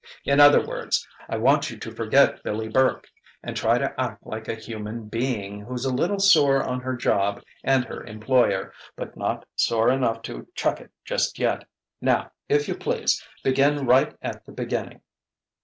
In 0.25 0.39
other 0.39 0.65
words, 0.65 1.07
I 1.29 1.37
want 1.37 1.69
you 1.69 1.77
to 1.77 1.91
forget 1.91 2.41
Billie 2.41 2.69
Burke 2.69 3.07
and 3.43 3.55
try 3.55 3.77
to 3.77 3.93
act 4.01 4.25
like 4.25 4.47
a 4.47 4.55
human 4.55 5.07
being 5.07 5.61
who's 5.61 5.85
a 5.85 5.93
little 5.93 6.17
sore 6.19 6.63
on 6.63 6.79
her 6.79 6.95
job 6.95 7.43
and 7.63 7.85
her 7.85 8.03
employer, 8.05 8.73
but 8.95 9.15
not 9.15 9.45
sore 9.55 9.91
enough 9.91 10.23
to 10.23 10.47
chuck 10.55 10.81
it 10.81 10.89
just 11.05 11.37
yet. 11.37 11.65
Now, 12.01 12.31
if 12.49 12.67
you 12.67 12.73
please 12.73 13.23
begin 13.43 13.85
right 13.85 14.15
at 14.23 14.43
the 14.47 14.51
beginning." 14.53 15.01